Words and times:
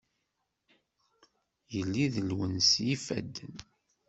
Yelli 1.73 2.05
d 2.13 2.15
lwens 2.29 2.71
n 2.79 2.83
yifadden. 2.87 3.55